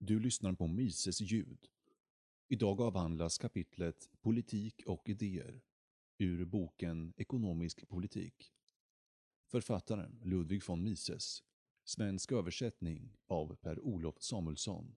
[0.00, 1.68] Du lyssnar på Mises ljud.
[2.48, 5.62] Idag avhandlas kapitlet Politik och idéer
[6.18, 8.52] ur boken Ekonomisk politik.
[9.46, 11.42] Författaren Ludwig von Mises.
[11.84, 14.96] Svensk översättning av Per-Olof Samuelsson.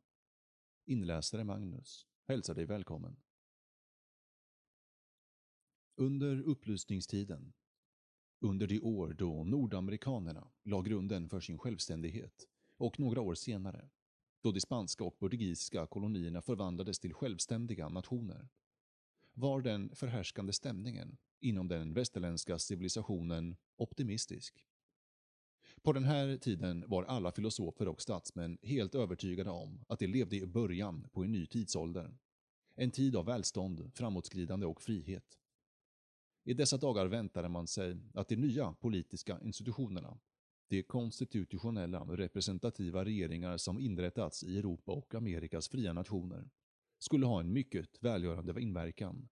[0.85, 2.07] Inläsare Magnus.
[2.27, 3.15] Hälsar dig välkommen.
[5.95, 7.53] Under upplysningstiden,
[8.39, 12.47] under de år då nordamerikanerna la grunden för sin självständighet
[12.77, 13.89] och några år senare,
[14.41, 18.49] då de spanska och portugisiska kolonierna förvandlades till självständiga nationer,
[19.33, 24.65] var den förhärskande stämningen inom den västerländska civilisationen optimistisk.
[25.81, 30.35] På den här tiden var alla filosofer och statsmän helt övertygade om att de levde
[30.35, 32.17] i början på en ny tidsålder.
[32.75, 35.37] En tid av välstånd, framåtskridande och frihet.
[36.43, 40.19] I dessa dagar väntade man sig att de nya politiska institutionerna,
[40.71, 46.49] de konstitutionella representativa regeringar som inrättats i Europa och Amerikas fria nationer,
[46.99, 49.29] skulle ha en mycket välgörande inverkan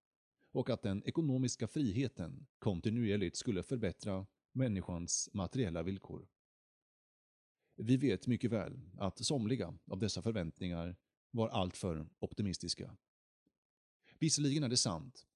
[0.52, 6.28] och att den ekonomiska friheten kontinuerligt skulle förbättra människans materiella villkor.
[7.76, 10.96] Vi vet mycket väl att somliga av dessa förväntningar
[11.30, 12.96] var alltför optimistiska.
[14.18, 15.26] Visserligen är det sant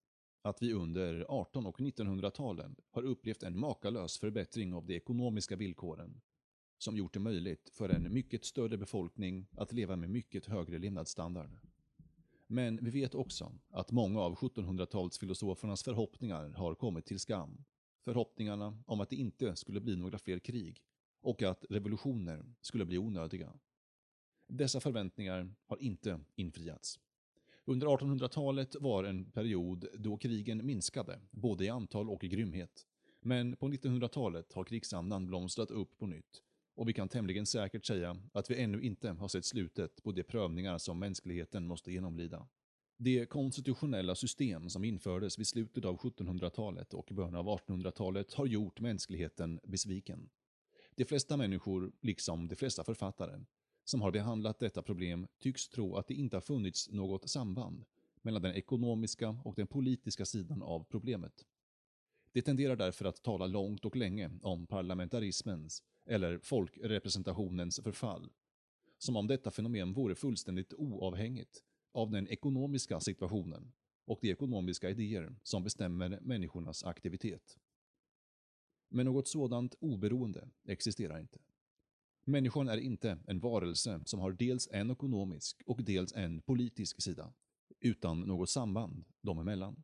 [0.45, 6.21] att vi under 18 och 1900-talen har upplevt en makalös förbättring av de ekonomiska villkoren,
[6.79, 11.51] som gjort det möjligt för en mycket större befolkning att leva med mycket högre levnadsstandard.
[12.47, 17.65] Men vi vet också att många av 1700-talsfilosofernas förhoppningar har kommit till skam.
[18.05, 20.83] Förhoppningarna om att det inte skulle bli några fler krig
[21.21, 23.53] och att revolutioner skulle bli onödiga.
[24.49, 27.01] Dessa förväntningar har inte infriats.
[27.67, 32.87] Under 1800-talet var en period då krigen minskade, både i antal och i grymhet.
[33.21, 36.43] Men på 1900-talet har krigsandan blomstrat upp på nytt
[36.75, 40.23] och vi kan tämligen säkert säga att vi ännu inte har sett slutet på de
[40.23, 42.49] prövningar som mänskligheten måste genomlida.
[42.97, 48.81] Det konstitutionella system som infördes vid slutet av 1700-talet och början av 1800-talet har gjort
[48.81, 50.31] mänskligheten besviken.
[50.97, 53.41] De flesta människor, liksom de flesta författare,
[53.85, 57.85] som har behandlat detta problem tycks tro att det inte har funnits något samband
[58.23, 61.47] mellan den ekonomiska och den politiska sidan av problemet.
[62.33, 68.31] Det tenderar därför att tala långt och länge om parlamentarismens eller folkrepresentationens förfall,
[68.99, 73.73] som om detta fenomen vore fullständigt oavhängigt av den ekonomiska situationen
[74.05, 77.59] och de ekonomiska idéer som bestämmer människornas aktivitet.
[78.89, 81.39] Men något sådant oberoende existerar inte.
[82.27, 87.33] Människan är inte en varelse som har dels en ekonomisk och dels en politisk sida,
[87.81, 89.83] utan något samband dem emellan.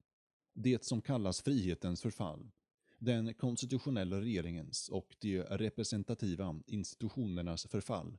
[0.54, 2.50] Det som kallas frihetens förfall,
[2.98, 8.18] den konstitutionella regeringens och de representativa institutionernas förfall,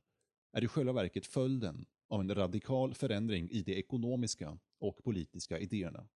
[0.52, 6.08] är i själva verket följden av en radikal förändring i de ekonomiska och politiska idéerna.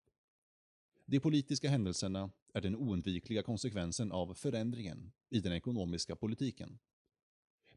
[1.05, 6.79] De politiska händelserna är den oundvikliga konsekvensen av förändringen i den ekonomiska politiken.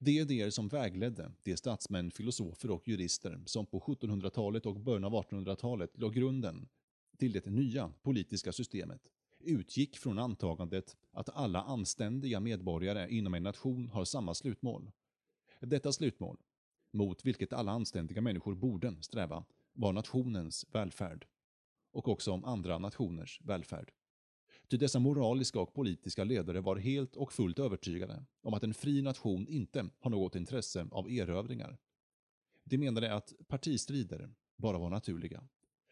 [0.03, 5.13] De idéer som vägledde de statsmän, filosofer och jurister som på 1700-talet och början av
[5.13, 6.69] 1800-talet la grunden
[7.19, 9.01] till det nya politiska systemet
[9.41, 14.91] utgick från antagandet att alla anständiga medborgare inom en nation har samma slutmål.
[15.61, 16.39] Detta slutmål,
[16.93, 21.27] mot vilket alla anständiga människor borde sträva, var nationens välfärd.
[21.93, 23.93] Och också om andra nationers välfärd.
[24.71, 29.03] Ty dessa moraliska och politiska ledare var helt och fullt övertygade om att en fri
[29.03, 31.79] nation inte har något intresse av erövringar.
[32.65, 35.49] De menade att partistrider bara var naturliga.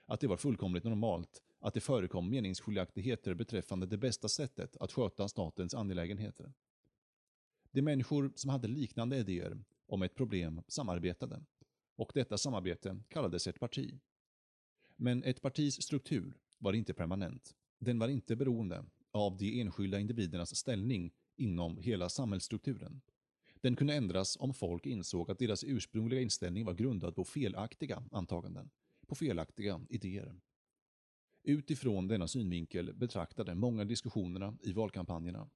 [0.06, 5.28] Att det var fullkomligt normalt att det förekom meningsskiljaktigheter beträffande det bästa sättet att sköta
[5.28, 6.52] statens angelägenheter.
[7.70, 11.44] De människor som hade liknande idéer om ett problem samarbetade
[11.96, 14.00] och detta samarbete kallades ett parti.
[14.96, 17.54] Men ett partis struktur var inte permanent.
[17.78, 23.00] Den var inte beroende av de enskilda individernas ställning inom hela samhällsstrukturen.
[23.60, 28.70] Den kunde ändras om folk insåg att deras ursprungliga inställning var grundad på felaktiga antaganden,
[29.06, 30.40] på felaktiga idéer.
[31.42, 35.50] Utifrån denna synvinkel betraktade många diskussionerna i valkampanjerna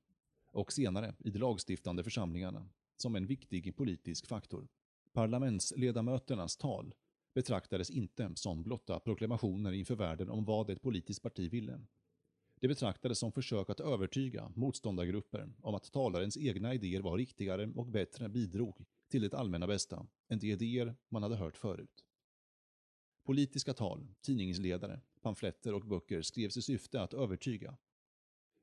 [0.47, 4.69] och senare i de lagstiftande församlingarna som en viktig politisk faktor.
[5.13, 6.95] Parlamentsledamöternas tal
[7.35, 11.81] betraktades inte som blotta proklamationer inför världen om vad ett politiskt parti ville.
[12.63, 17.87] Det betraktades som försök att övertyga motståndargrupper om att talarens egna idéer var riktigare och
[17.87, 22.05] bättre bidrog till det allmänna bästa än de idéer man hade hört förut.
[23.25, 27.77] Politiska tal, tidningsledare, pamfletter och böcker skrevs i syfte att övertyga.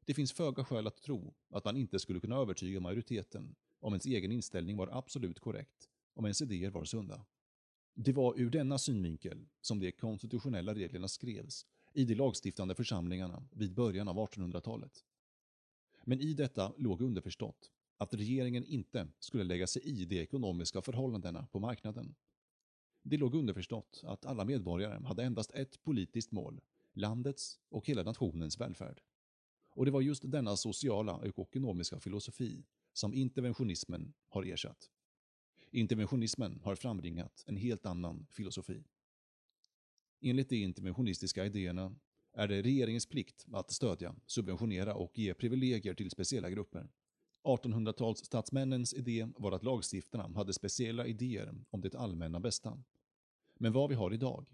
[0.06, 4.06] Det finns föga skäl att tro att man inte skulle kunna övertyga majoriteten om ens
[4.06, 7.26] egen inställning var absolut korrekt, om ens idéer var sunda.
[7.94, 13.74] Det var ur denna synvinkel som de konstitutionella reglerna skrevs i de lagstiftande församlingarna vid
[13.74, 15.06] början av 1800-talet.
[16.04, 21.48] Men i detta låg underförstått att regeringen inte skulle lägga sig i de ekonomiska förhållandena
[21.52, 22.16] på marknaden.
[23.02, 26.62] Det låg underförstått att alla medborgare hade endast ett politiskt mål,
[26.94, 29.02] landets och hela nationens välfärd.
[29.72, 32.64] Och det var just denna sociala och ekonomiska filosofi
[32.94, 34.90] som interventionismen har ersatt.
[35.72, 38.84] Interventionismen har frambringat en helt annan filosofi.
[40.22, 41.96] Enligt de interventionistiska idéerna
[42.34, 46.90] är det regeringens plikt att stödja, subventionera och ge privilegier till speciella grupper.
[47.44, 52.84] 1800-talsstatsmännens idé var att lagstiftarna hade speciella idéer om det allmänna bästa.
[53.56, 54.46] Men vad vi har idag,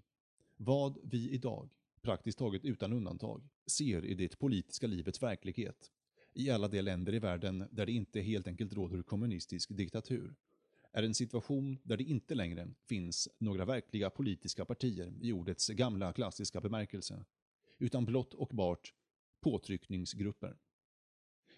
[0.57, 1.69] vad vi idag,
[2.01, 5.91] praktiskt taget utan undantag, ser i det politiska livets verklighet,
[6.33, 10.35] i alla de länder i världen där det inte helt enkelt råder kommunistisk diktatur,
[10.95, 16.13] är en situation där det inte längre finns några verkliga politiska partier i ordets gamla
[16.13, 17.25] klassiska bemärkelse,
[17.77, 18.94] utan blott och bart
[19.42, 20.57] påtryckningsgrupper.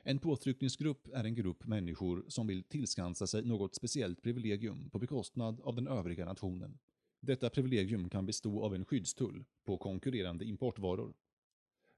[0.04, 5.62] En påtryckningsgrupp är en grupp människor som vill tillskansa sig något speciellt privilegium på bekostnad
[5.62, 6.80] av den övriga nationen.
[7.19, 11.13] Detta privilegium kan bestå av en skyddstull på konkurrerande importvaror.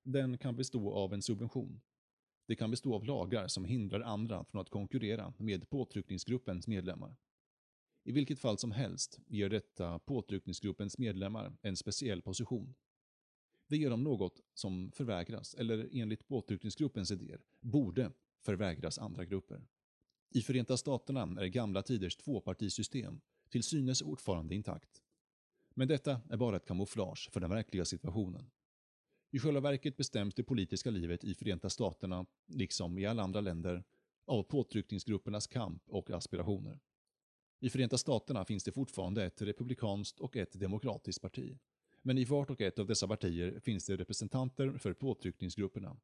[0.04, 1.82] Den kan bestå av en subvention.
[2.46, 7.16] Det kan bestå av lagar som hindrar andra från att konkurrera med påtryckningsgruppens medlemmar.
[8.10, 12.76] I vilket fall som helst ger detta påtryckningsgruppens medlemmar en speciell position.
[13.68, 18.12] Det ger dem något som förvägras, eller enligt påtryckningsgruppens idéer, borde
[18.46, 19.68] förvägras andra grupper.
[20.30, 25.02] I Förenta Staterna är gamla tiders tvåpartisystem till synes fortfarande intakt.
[25.76, 28.52] Men detta är bara ett kamouflage för den verkliga situationen.
[29.32, 33.84] I själva verket bestäms det politiska livet i Förenta Staterna, liksom i alla andra länder,
[34.26, 36.80] av påtryckningsgruppernas kamp och aspirationer.
[37.60, 41.58] I Förenta Staterna finns det fortfarande ett republikanskt och ett demokratiskt parti.
[42.02, 45.98] Men i vart och ett av dessa partier finns det representanter för påtryckningsgrupperna.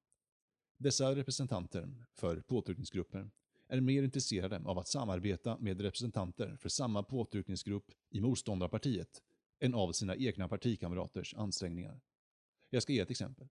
[0.78, 3.30] Dessa representanter för påtryckningsgrupper
[3.68, 9.24] är mer intresserade av att samarbeta med representanter för samma påtryckningsgrupp i motståndarpartiet
[9.60, 12.02] än av sina egna partikamraters ansträngningar.
[12.70, 13.48] Jag ska ge ett exempel.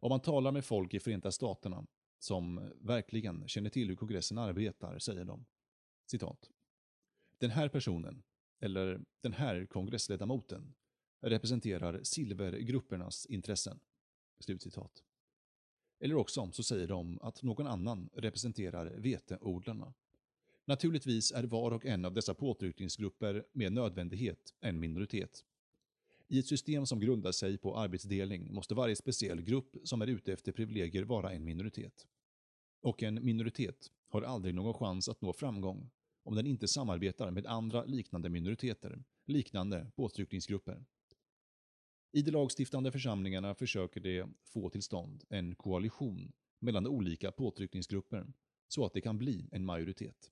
[0.00, 1.86] Om man talar med folk i Förenta Staterna
[2.18, 5.44] som verkligen känner till hur kongressen arbetar säger de
[6.06, 6.50] citat.
[7.38, 8.22] Den här personen,
[8.60, 10.74] eller den här kongressledamoten,
[11.20, 13.80] representerar silvergruppernas intressen.
[14.38, 15.02] Slutcitat.
[16.00, 19.94] Eller också så säger de att någon annan representerar veteodlarna.
[20.64, 25.44] Naturligtvis är var och en av dessa påtryckningsgrupper med nödvändighet en minoritet.
[26.28, 30.32] I ett system som grundar sig på arbetsdelning måste varje speciell grupp som är ute
[30.32, 32.06] efter privilegier vara en minoritet.
[32.80, 35.90] Och en minoritet har aldrig någon chans att nå framgång
[36.24, 40.84] om den inte samarbetar med andra liknande minoriteter, liknande påtryckningsgrupper.
[42.12, 48.26] I de lagstiftande församlingarna försöker de få till stånd en koalition mellan olika påtryckningsgrupper
[48.68, 50.30] så att det kan bli en majoritet.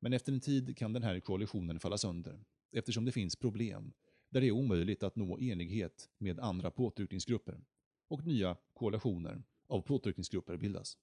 [0.00, 3.92] Men efter en tid kan den här koalitionen falla sönder eftersom det finns problem
[4.28, 7.60] där det är omöjligt att nå enighet med andra påtryckningsgrupper
[8.08, 10.98] och nya koalitioner av påtryckningsgrupper bildas.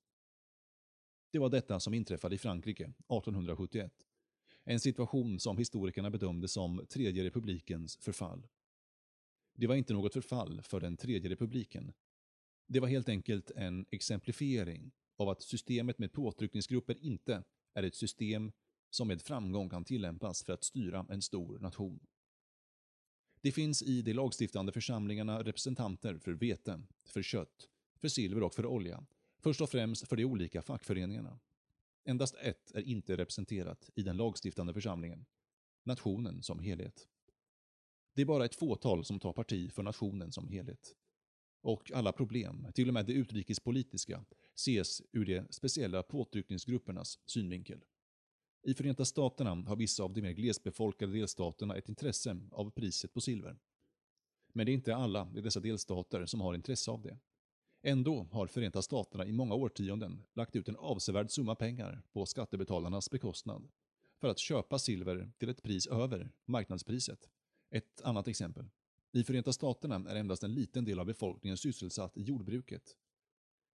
[1.31, 3.93] Det var detta som inträffade i Frankrike 1871.
[4.63, 8.47] En situation som historikerna bedömde som Tredje republikens förfall.
[9.55, 11.93] Det var inte något förfall för den Tredje republiken.
[12.67, 18.51] Det var helt enkelt en exemplifiering av att systemet med påtryckningsgrupper inte är ett system
[18.89, 21.99] som med framgång kan tillämpas för att styra en stor nation.
[23.41, 28.65] Det finns i de lagstiftande församlingarna representanter för vete, för kött, för silver och för
[28.65, 29.05] olja
[29.43, 31.39] Först och främst för de olika fackföreningarna.
[32.05, 35.25] Endast ett är inte representerat i den lagstiftande församlingen.
[35.83, 37.07] Nationen som helhet.
[38.13, 40.95] Det är bara ett fåtal som tar parti för nationen som helhet.
[41.61, 47.83] Och alla problem, till och med de utrikespolitiska, ses ur de speciella påtryckningsgruppernas synvinkel.
[48.63, 53.21] I Förenta Staterna har vissa av de mer glesbefolkade delstaterna ett intresse av priset på
[53.21, 53.59] silver.
[54.53, 57.17] Men det är inte alla i dessa delstater som har intresse av det.
[57.83, 63.09] Ändå har Förenta Staterna i många årtionden lagt ut en avsevärd summa pengar på skattebetalarnas
[63.09, 63.67] bekostnad
[64.19, 67.29] för att köpa silver till ett pris över marknadspriset.
[67.69, 68.69] Ett annat exempel.
[69.13, 72.95] I Förenta Staterna är endast en liten del av befolkningen sysselsatt i jordbruket.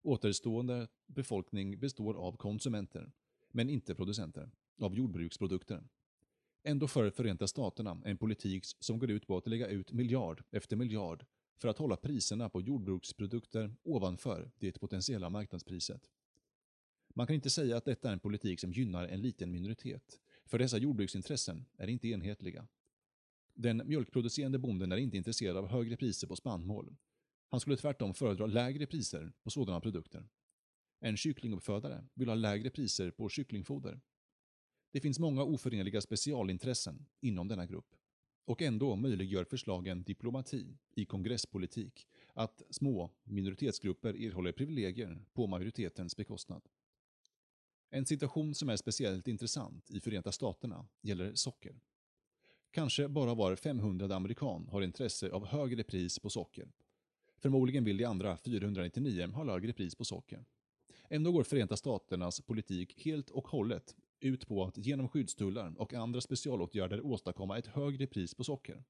[0.04, 3.12] Återstående befolkning består av konsumenter,
[3.52, 5.84] men inte producenter, av jordbruksprodukter.
[6.64, 10.76] Ändå för Förenta Staterna en politik som går ut på att lägga ut miljard efter
[10.76, 11.26] miljard
[11.58, 16.10] för att hålla priserna på jordbruksprodukter ovanför det potentiella marknadspriset.
[17.14, 20.60] Man kan inte säga att detta är en politik som gynnar en liten minoritet, för
[20.60, 22.68] dessa jordbruksintressen är inte enhetliga.
[23.54, 26.96] Den mjölkproducerande bonden är inte intresserad av högre priser på spannmål.
[27.50, 30.30] Han skulle tvärtom föredra lägre priser på sådana produkter.
[31.00, 34.02] En kycklinguppfödare vill ha lägre priser på kycklingfoder.
[34.92, 37.96] Det finns många oförenliga specialintressen inom denna grupp.
[38.48, 46.62] Och ändå möjliggör förslagen diplomati i kongresspolitik, att små minoritetsgrupper erhåller privilegier på majoritetens bekostnad.
[47.90, 51.80] En situation som är speciellt intressant i Förenta Staterna gäller socker.
[52.72, 56.72] Kanske bara var 500 amerikan har intresse av högre pris på socker.
[57.38, 60.46] Förmodligen vill de andra 499 ha lägre pris på socker.
[61.10, 66.22] Ändå går Förenta Staternas politik helt och hållet ut på att genom skyddstullar och andra
[66.22, 68.84] specialåtgärder åstadkomma ett högre pris på socker.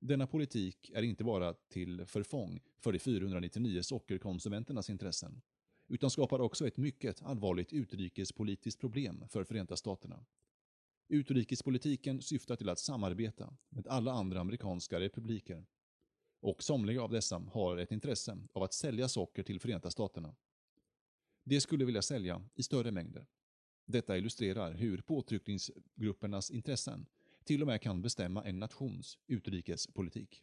[0.00, 5.40] Denna politik är inte bara till förfång för de 499 sockerkonsumenternas intressen,
[5.88, 10.24] utan skapar också ett mycket allvarligt utrikespolitiskt problem för Förenta Staterna.
[11.08, 15.66] Utrikespolitiken syftar till att samarbeta med alla andra amerikanska republiker.
[16.40, 20.36] Och somliga av dessa har ett intresse av att sälja socker till Förenta Staterna.
[21.44, 23.26] De skulle vilja sälja i större mängder.
[23.90, 27.06] Detta illustrerar hur påtryckningsgruppernas intressen
[27.44, 30.42] till och med kan bestämma en nations utrikespolitik.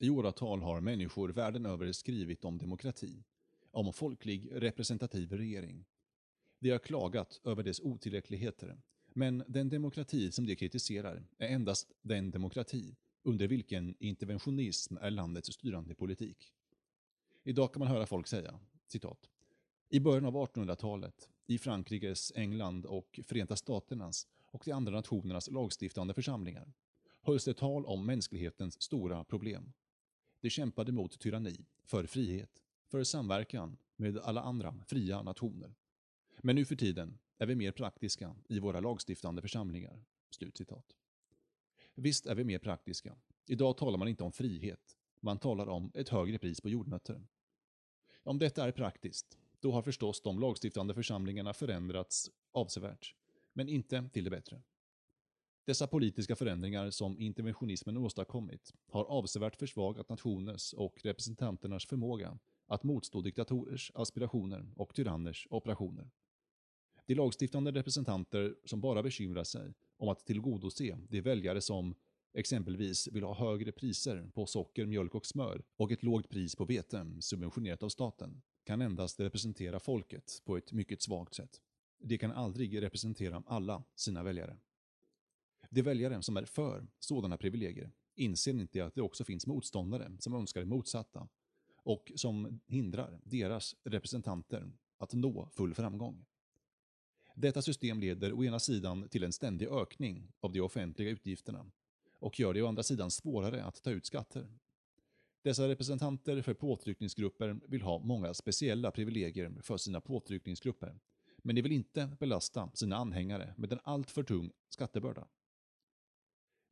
[0.00, 3.24] I åratal har människor världen över skrivit om demokrati,
[3.70, 5.84] om folklig representativ regering.
[6.58, 8.80] De har klagat över dess otillräckligheter,
[9.12, 15.52] men den demokrati som de kritiserar är endast den demokrati under vilken interventionism är landets
[15.52, 16.52] styrande politik.
[17.44, 19.30] Idag kan man höra folk säga, citat,
[19.88, 26.14] i början av 1800-talet, i Frankrikes, England och Förenta Staternas och de andra nationernas lagstiftande
[26.14, 26.72] församlingar,
[27.22, 29.72] hölls det tal om mänsklighetens stora problem.
[30.40, 35.74] De kämpade mot tyranni, för frihet, för samverkan med alla andra fria nationer.
[36.42, 40.04] Men nu för tiden är vi mer praktiska i våra lagstiftande församlingar.
[40.30, 40.96] Slutcitat.
[41.94, 43.16] Visst är vi mer praktiska.
[43.46, 44.96] Idag talar man inte om frihet.
[45.20, 47.26] Man talar om ett högre pris på jordnötter.
[48.22, 53.14] Om detta är praktiskt, då har förstås de lagstiftande församlingarna förändrats avsevärt,
[53.52, 54.62] men inte till det bättre.
[55.64, 63.20] Dessa politiska förändringar som interventionismen åstadkommit har avsevärt försvagat nationers och representanternas förmåga att motstå
[63.20, 66.10] diktatorers aspirationer och tyranners operationer.
[67.06, 71.94] De lagstiftande representanter som bara bekymrar sig om att tillgodose de väljare som
[72.34, 76.64] exempelvis vill ha högre priser på socker, mjölk och smör och ett lågt pris på
[76.64, 81.60] vete subventionerat av staten kan endast representera folket på ett mycket svagt sätt.
[81.98, 84.56] De kan aldrig representera alla sina väljare.
[85.70, 90.34] De väljare som är för sådana privilegier inser inte att det också finns motståndare som
[90.34, 91.28] önskar det motsatta
[91.76, 96.26] och som hindrar deras representanter att nå full framgång.
[97.34, 101.70] Detta system leder å ena sidan till en ständig ökning av de offentliga utgifterna
[102.12, 104.48] och gör det å andra sidan svårare att ta ut skatter.
[105.42, 111.00] Dessa representanter för påtryckningsgrupper vill ha många speciella privilegier för sina påtryckningsgrupper,
[111.38, 115.28] men de vill inte belasta sina anhängare med en alltför tung skattebörda.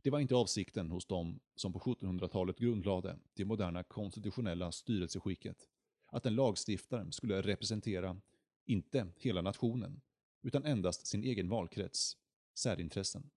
[0.03, 5.69] Det var inte avsikten hos dem som på 1700-talet grundlade det moderna konstitutionella styrelseskicket,
[6.07, 8.21] att en lagstiftare skulle representera,
[8.65, 10.01] inte hela nationen,
[10.43, 12.17] utan endast sin egen valkrets,
[12.55, 13.31] särintressen.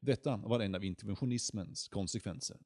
[0.00, 2.58] Detta var en av interventionismens konsekvenser.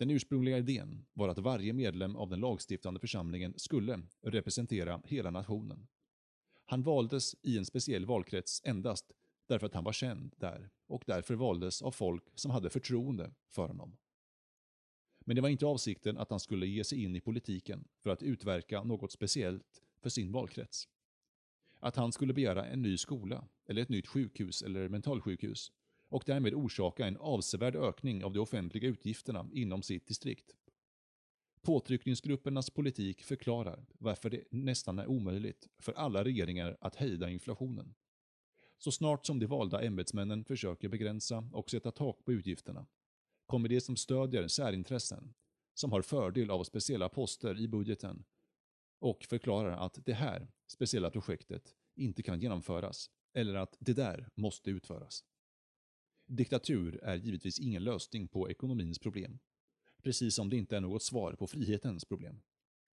[0.00, 5.86] Den ursprungliga idén var att varje medlem av den lagstiftande församlingen skulle representera hela nationen.
[6.64, 9.12] Han valdes i en speciell valkrets endast
[9.48, 13.68] därför att han var känd där och därför valdes av folk som hade förtroende för
[13.68, 13.96] honom.
[15.26, 18.22] Men det var inte avsikten att han skulle ge sig in i politiken för att
[18.22, 20.88] utverka något speciellt för sin valkrets.
[21.80, 25.72] Att han skulle begära en ny skola, eller ett nytt sjukhus eller mentalsjukhus
[26.10, 30.54] och därmed orsaka en avsevärd ökning av de offentliga utgifterna inom sitt distrikt.
[31.62, 37.94] Påtryckningsgruppernas politik förklarar varför det nästan är omöjligt för alla regeringar att hejda inflationen.
[38.78, 42.86] Så snart som de valda ämbetsmännen försöker begränsa och sätta tak på utgifterna
[43.46, 45.34] kommer de som stödjer särintressen,
[45.74, 48.24] som har fördel av speciella poster i budgeten
[49.00, 54.70] och förklarar att det här speciella projektet inte kan genomföras eller att det där måste
[54.70, 55.24] utföras.
[56.32, 59.38] Diktatur är givetvis ingen lösning på ekonomins problem.
[60.02, 62.42] Precis som det inte är något svar på frihetens problem.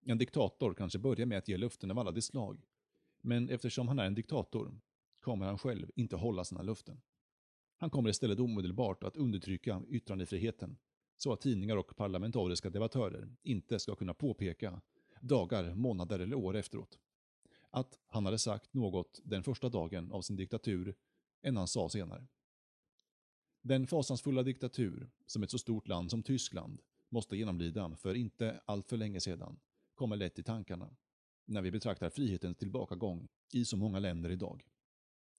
[0.07, 2.67] En diktator kanske börjar med att ge löften av alla de slag.
[3.21, 4.81] Men eftersom han är en diktator
[5.21, 7.01] kommer han själv inte hålla sina löften.
[7.77, 10.77] Han kommer istället omedelbart att undertrycka yttrandefriheten
[11.17, 14.81] så att tidningar och parlamentariska debattörer inte ska kunna påpeka
[15.21, 16.99] dagar, månader eller år efteråt
[17.71, 20.95] att han hade sagt något den första dagen av sin diktatur
[21.43, 22.27] än han sa senare.
[23.69, 28.89] Den fasansfulla diktatur som ett så stort land som Tyskland måste genomlida för inte allt
[28.89, 29.59] för länge sedan
[29.95, 30.97] kommer lätt i tankarna
[31.45, 34.67] när vi betraktar frihetens tillbakagång i så många länder idag.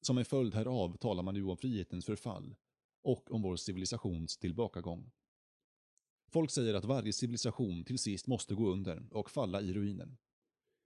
[0.01, 2.55] Som en följd härav talar man nu om frihetens förfall
[3.01, 5.11] och om vår civilisations tillbakagång.
[6.31, 10.17] Folk säger att varje civilisation till sist måste gå under och falla i ruiner.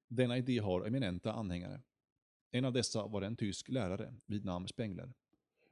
[0.07, 1.81] Denna idé har eminenta anhängare.
[2.51, 5.13] En av dessa var en tysk lärare vid namn Spengler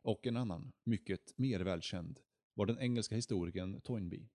[0.01, 2.19] och en annan, mycket mer välkänd,
[2.53, 4.29] var den engelska historikern Toynbee.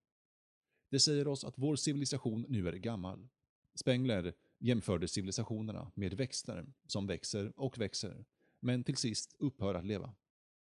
[0.89, 3.27] Det säger oss att vår civilisation nu är gammal.
[3.75, 8.25] Spengler jämförde civilisationerna med växter som växer och växer,
[8.59, 10.15] men till sist upphör att leva.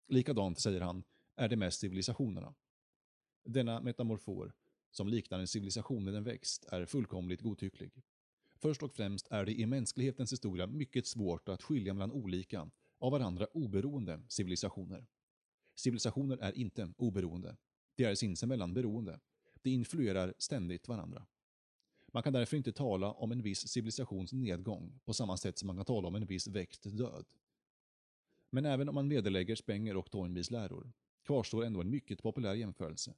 [0.08, 1.04] Likadant, säger han,
[1.36, 2.54] är det med civilisationerna.
[3.44, 4.52] Denna metamorfor,
[4.90, 8.02] som liknar en civilisation med en växt, är fullkomligt godtycklig.
[8.56, 12.70] Först och främst är det i mänsklighetens historia mycket svårt att skilja mellan olika,
[13.04, 15.06] av varandra oberoende civilisationer.
[15.74, 17.56] Civilisationer är inte oberoende.
[17.94, 19.20] De är sinsemellan beroende.
[19.62, 21.26] De influerar ständigt varandra.
[22.12, 25.76] Man kan därför inte tala om en viss civilisations nedgång på samma sätt som man
[25.76, 27.26] kan tala om en viss väckt död.
[28.50, 30.92] Men även om man vederlägger Spenger och Toynbees läror
[31.22, 33.14] kvarstår ändå en mycket populär jämförelse.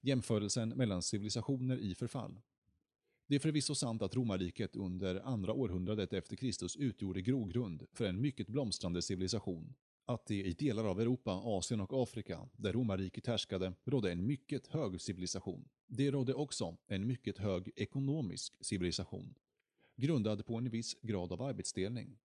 [0.00, 2.40] Jämförelsen mellan civilisationer i förfall.
[3.30, 8.20] Det är förvisso sant att romarriket under andra århundradet efter Kristus utgjorde grogrund för en
[8.20, 9.74] mycket blomstrande civilisation.
[10.04, 14.66] Att det i delar av Europa, Asien och Afrika, där romarriket härskade, rådde en mycket
[14.66, 15.68] hög civilisation.
[15.86, 19.34] Det rådde också en mycket hög ekonomisk civilisation,
[19.96, 22.18] grundad på en viss grad av arbetsdelning.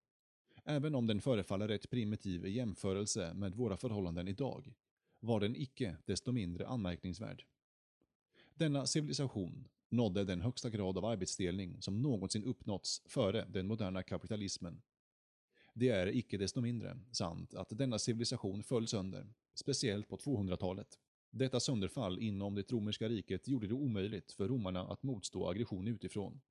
[0.64, 4.74] Även om den förefaller rätt primitiv i jämförelse med våra förhållanden idag,
[5.20, 7.46] var den icke desto mindre anmärkningsvärd.
[8.54, 14.82] Denna civilisation nådde den högsta grad av arbetsdelning som någonsin uppnåtts före den moderna kapitalismen.
[15.74, 21.00] Det är icke desto mindre sant att denna civilisation föll sönder, speciellt på 200-talet.
[21.30, 26.42] Detta sönderfall inom det romerska riket gjorde det omöjligt för romarna att motstå aggression utifrån.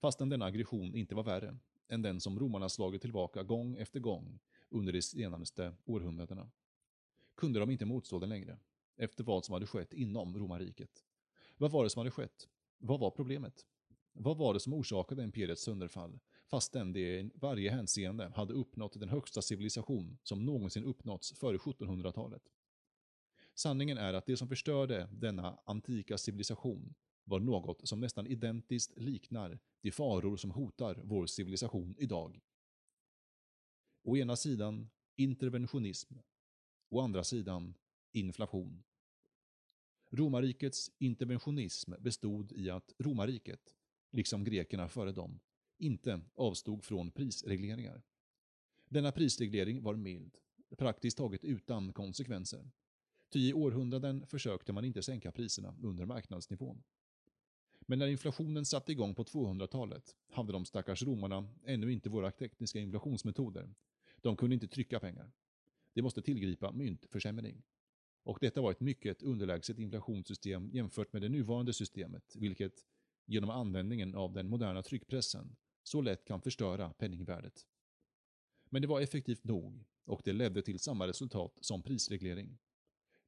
[0.00, 4.38] Fastän denna aggression inte var värre än den som romarna slagit tillbaka gång efter gång
[4.68, 6.50] under de senaste århundradena.
[7.34, 8.58] Kunde de inte motstå den längre,
[8.96, 11.04] efter vad som hade skett inom romarriket.
[11.56, 12.48] Vad var det som hade skett?
[12.84, 13.66] Vad var problemet?
[14.12, 16.18] Vad var det som orsakade imperiets sönderfall,
[16.50, 22.42] fastän det i varje hänseende hade uppnått den högsta civilisation som någonsin uppnåtts före 1700-talet?
[23.54, 29.58] Sanningen är att det som förstörde denna antika civilisation var något som nästan identiskt liknar
[29.80, 32.40] de faror som hotar vår civilisation idag.
[34.02, 36.14] Å ena sidan interventionism,
[36.90, 37.74] å andra sidan
[38.12, 38.82] inflation.
[40.14, 43.74] Romarrikets interventionism bestod i att romarriket,
[44.10, 45.40] liksom grekerna före dem,
[45.78, 48.02] inte avstod från prisregleringar.
[48.88, 50.38] Denna prisreglering var mild,
[50.78, 52.70] praktiskt taget utan konsekvenser.
[53.30, 56.82] Ty i århundraden försökte man inte sänka priserna under marknadsnivån.
[57.80, 62.78] Men när inflationen satte igång på 200-talet hade de stackars romarna ännu inte våra tekniska
[62.78, 63.74] inflationsmetoder.
[64.16, 65.32] De kunde inte trycka pengar.
[65.92, 67.62] De måste tillgripa myntförsämring.
[68.24, 72.84] Och detta var ett mycket underlägset inflationssystem jämfört med det nuvarande systemet, vilket
[73.26, 77.66] genom användningen av den moderna tryckpressen så lätt kan förstöra penningvärdet.
[78.70, 82.58] Men det var effektivt nog och det ledde till samma resultat som prisreglering.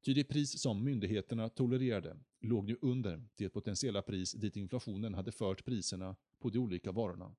[0.05, 5.31] Ty det pris som myndigheterna tolererade låg ju under det potentiella pris dit inflationen hade
[5.31, 7.35] fört priserna på de olika varorna.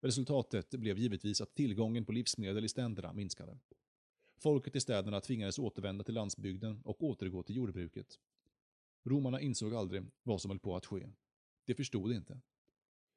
[0.00, 3.58] Resultatet blev givetvis att tillgången på livsmedel i ständerna minskade.
[4.38, 8.18] Folket i städerna tvingades återvända till landsbygden och återgå till jordbruket.
[9.04, 11.08] Romarna insåg aldrig vad som höll på att ske.
[11.64, 12.40] De förstod inte.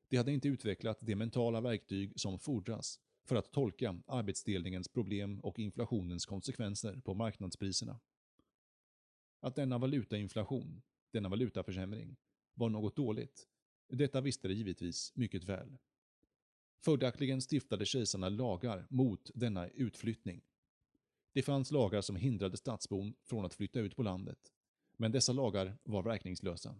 [0.08, 5.60] De hade inte utvecklat de mentala verktyg som fordras för att tolka arbetsdelningens problem och
[5.60, 7.99] inflationens konsekvenser på marknadspriserna.
[9.39, 12.15] Att denna valutainflation, denna valutaförsämring,
[12.53, 13.47] var något dåligt,
[13.88, 15.77] detta visste de givetvis mycket väl.
[16.82, 20.41] Följaktligen stiftade kejsarna lagar mot denna utflyttning.
[21.33, 24.39] Det fanns lagar som hindrade stadsbon från att flytta ut på landet,
[24.97, 26.75] men dessa lagar var verkningslösa.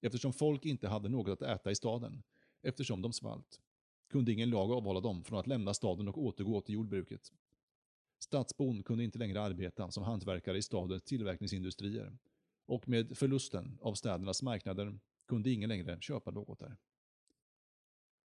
[0.00, 2.22] Eftersom folk inte hade något att äta i staden,
[2.62, 3.60] eftersom de svalt,
[4.10, 7.32] kunde ingen lag avhålla dem från att lämna staden och återgå till jordbruket.
[8.18, 12.18] Stadsbon kunde inte längre arbeta som hantverkare i stadens tillverkningsindustrier
[12.66, 14.98] och med förlusten av städernas marknader
[15.28, 16.76] kunde ingen längre köpa något där.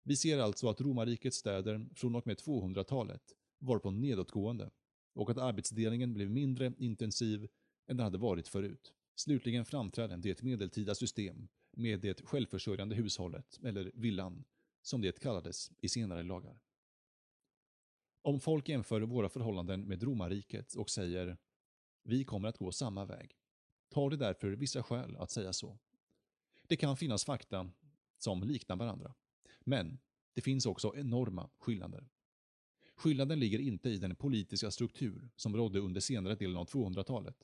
[0.04, 3.22] Vi ser alltså att romarrikets städer från och med 200-talet
[3.60, 4.72] var på nedåtgående
[5.16, 7.48] och att arbetsdelningen blev mindre intensiv
[7.88, 8.94] än den hade varit förut.
[9.16, 14.44] Slutligen framträdde det medeltida system med det självförsörjande hushållet, eller villan,
[14.82, 16.60] som det kallades i senare lagar.
[18.22, 21.38] Om folk jämför våra förhållanden med romarriket och säger
[22.04, 23.38] Vi kommer att gå samma väg.
[23.90, 25.78] Tar det därför vissa skäl att säga så.
[26.68, 27.72] Det kan finnas fakta
[28.18, 29.14] som liknar varandra.
[29.60, 30.00] Men
[30.34, 32.10] det finns också enorma skillnader.
[32.96, 37.44] Skillnaden ligger inte i den politiska struktur som rådde under senare delen av 200-talet.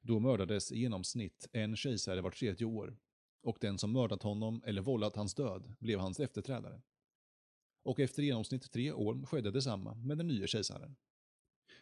[0.00, 2.96] Då mördades i genomsnitt en kejsare var tredje år
[3.42, 6.82] och den som mördat honom eller vållat hans död blev hans efterträdare.
[7.82, 10.96] Och efter i genomsnitt tre år skedde detsamma med den nya kejsaren.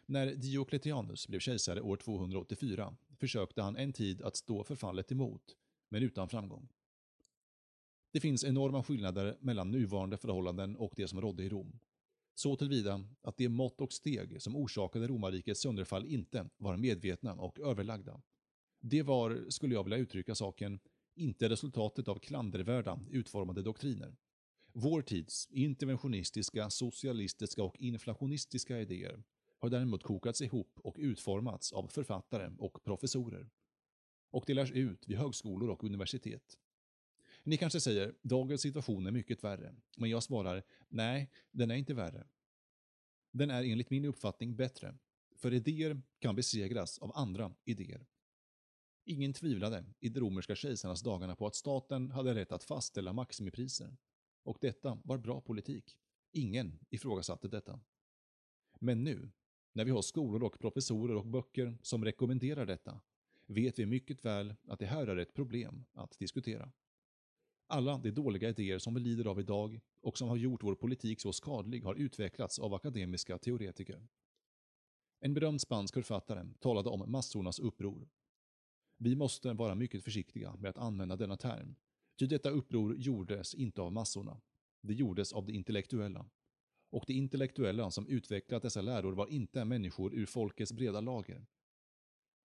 [0.07, 5.57] När Diocletianus blev kejsare år 284 försökte han en tid att stå förfallet emot,
[5.89, 6.69] men utan framgång.
[8.13, 11.79] Det finns enorma skillnader mellan nuvarande förhållanden och det som rådde i Rom.
[12.41, 17.61] Så tillvida att de mått och steg som orsakade romarrikets sönderfall inte var medvetna och
[17.61, 18.21] överlagda.
[18.81, 20.81] Det var, skulle jag vilja uttrycka saken,
[21.15, 24.17] inte resultatet av klandervärda utformade doktriner.
[24.73, 29.23] Vår tids interventionistiska, socialistiska och inflationistiska idéer
[29.59, 33.51] har däremot kokats ihop och utformats av författare och professorer.
[34.31, 36.59] Och delas ut vid högskolor och universitet.
[37.51, 39.75] Ni kanske säger, dagens situation är mycket värre.
[39.97, 42.27] Men jag svarar, nej, den är inte värre.
[43.31, 44.99] Den är enligt min uppfattning bättre.
[45.37, 48.07] För idéer kan besegras av andra idéer.
[49.05, 53.97] Ingen tvivlade i de romerska kejsarnas dagarna på att staten hade rätt att fastställa maximipriser.
[54.43, 55.97] Och detta var bra politik.
[56.33, 57.81] Ingen ifrågasatte detta.
[58.81, 59.31] Men nu,
[59.73, 63.01] när vi har skolor och professorer och böcker som rekommenderar detta,
[63.47, 66.73] vet vi mycket väl att det här är ett problem att diskutera.
[67.73, 71.21] Alla de dåliga idéer som vi lider av idag och som har gjort vår politik
[71.21, 74.07] så skadlig har utvecklats av akademiska teoretiker.
[75.21, 78.09] En berömd spansk författare talade om massornas uppror.
[78.99, 81.77] Vi måste vara mycket försiktiga med att använda denna term,
[82.19, 84.41] ty detta uppror gjordes inte av massorna.
[84.83, 86.27] Det gjordes av de intellektuella.
[86.91, 91.47] Och de intellektuella som utvecklat dessa läror var inte människor ur folkets breda lager.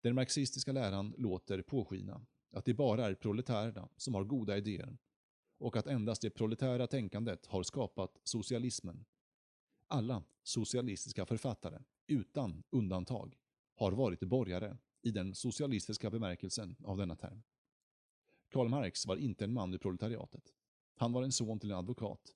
[0.03, 4.97] Den marxistiska läran låter påskina att det bara är proletärerna som har goda idéer
[5.57, 9.05] och att endast det proletära tänkandet har skapat socialismen.
[9.87, 13.37] Alla socialistiska författare, utan undantag,
[13.75, 17.43] har varit borgare i den socialistiska bemärkelsen av denna term.
[18.49, 20.53] Karl Marx var inte en man ur proletariatet.
[20.95, 22.35] Han var en son till en advokat.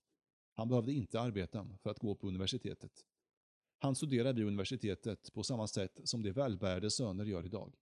[0.54, 3.06] Han behövde inte arbeta för att gå på universitetet.
[3.80, 7.76] Han studerade vid universitetet på samma sätt som de välbärgade söner gör idag.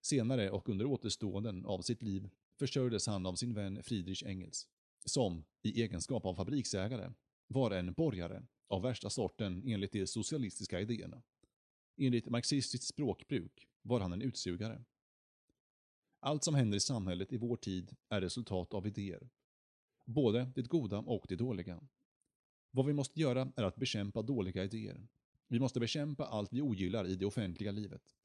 [0.00, 4.68] Senare och under återståenden av sitt liv försörjdes han av sin vän Friedrich Engels,
[5.04, 7.12] som, i egenskap av fabriksägare,
[7.46, 11.22] var en borgare av värsta sorten enligt de socialistiska idéerna.
[11.96, 14.84] Enligt marxistiskt språkbruk var han en utsugare.
[16.20, 19.28] Allt som händer i samhället i vår tid är resultat av idéer.
[20.04, 21.80] Både det goda och det dåliga.
[22.70, 25.08] Vad vi måste göra är att bekämpa dåliga idéer.
[25.48, 28.16] Vi måste bekämpa allt vi ogillar i det offentliga livet.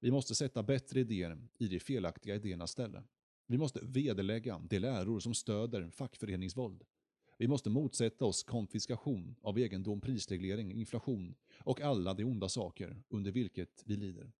[0.00, 3.02] Vi måste sätta bättre idéer i de felaktiga idéernas ställe.
[3.50, 6.84] Vi måste vederlägga de läror som stöder fackföreningsvåld.
[7.38, 13.30] Vi måste motsätta oss konfiskation av egendom, prisreglering, inflation och alla de onda saker under
[13.30, 14.32] vilket vi lider.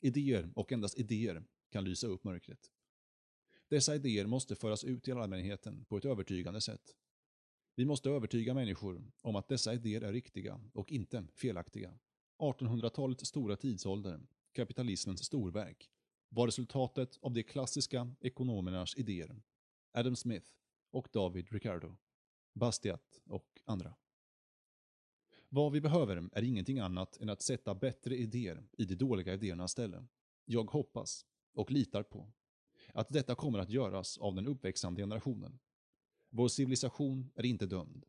[0.00, 2.70] Idéer och endast idéer kan lysa upp mörkret.
[3.68, 6.96] Dessa idéer måste föras ut till allmänheten på ett övertygande sätt.
[7.74, 11.98] Vi måste övertyga människor om att dessa idéer är riktiga och inte felaktiga.
[12.38, 14.20] 1800-talets stora tidsålder,
[14.52, 15.90] kapitalismens storverk,
[16.28, 19.42] var resultatet av de klassiska ekonomernas idéer.
[19.92, 20.46] Adam Smith
[20.90, 21.96] och David Ricardo,
[22.54, 23.94] Bastiat och andra.
[25.48, 29.72] Vad vi behöver är ingenting annat än att sätta bättre idéer i de dåliga idéernas
[29.72, 30.06] ställe.
[30.44, 32.32] Jag hoppas, och litar på,
[32.94, 35.58] att detta kommer att göras av den uppväxande generationen.
[36.30, 38.04] Vår civilisation är inte dömd.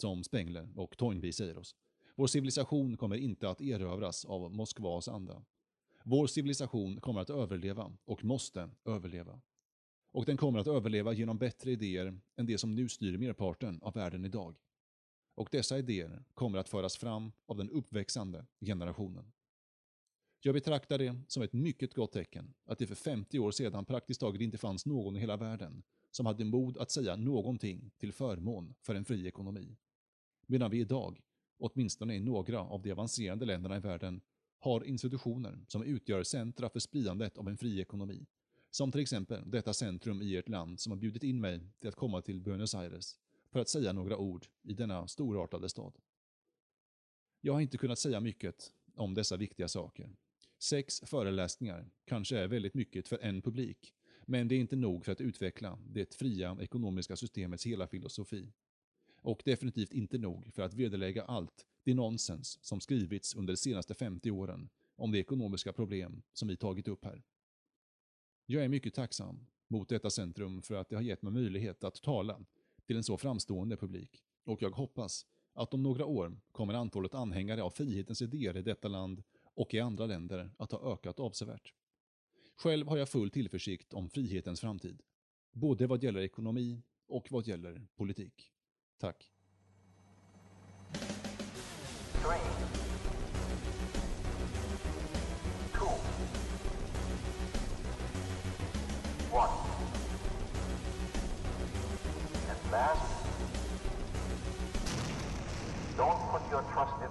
[0.00, 1.76] Som Spengler och Toynbee säger oss.
[2.14, 5.44] Vår civilisation kommer inte att erövras av Moskvas anda.
[6.04, 9.40] Vår civilisation kommer att överleva och måste överleva.
[10.12, 13.94] Och den kommer att överleva genom bättre idéer än det som nu styr merparten av
[13.94, 14.56] världen idag.
[15.34, 19.32] Och dessa idéer kommer att föras fram av den uppväxande generationen.
[20.40, 24.20] Jag betraktar det som ett mycket gott tecken att det för 50 år sedan praktiskt
[24.20, 28.74] taget inte fanns någon i hela världen som hade mod att säga någonting till förmån
[28.80, 29.76] för en fri ekonomi.
[30.46, 31.20] Medan vi idag,
[31.58, 34.20] åtminstone i några av de avancerade länderna i världen,
[34.62, 38.26] har institutioner som utgör centra för spridandet av en fri ekonomi.
[38.70, 41.94] Som till exempel detta centrum i ert land som har bjudit in mig till att
[41.94, 43.18] komma till Buenos Aires
[43.50, 45.98] för att säga några ord i denna storartade stad.
[47.40, 50.10] Jag har inte kunnat säga mycket om dessa viktiga saker.
[50.58, 53.94] Sex föreläsningar kanske är väldigt mycket för en publik,
[54.26, 58.52] men det är inte nog för att utveckla det fria ekonomiska systemets hela filosofi.
[59.16, 63.94] Och definitivt inte nog för att vederlägga allt det nonsens som skrivits under de senaste
[63.94, 67.22] 50 åren om de ekonomiska problem som vi tagit upp här.
[68.46, 72.02] Jag är mycket tacksam mot detta centrum för att det har gett mig möjlighet att
[72.02, 72.44] tala
[72.86, 77.62] till en så framstående publik och jag hoppas att om några år kommer antalet anhängare
[77.62, 79.22] av frihetens idéer i detta land
[79.54, 81.74] och i andra länder att ha ökat avsevärt.
[82.56, 85.02] Själv har jag full tillförsikt om frihetens framtid,
[85.52, 88.52] både vad gäller ekonomi och vad gäller politik.
[88.98, 89.31] Tack.
[106.52, 107.08] your trusted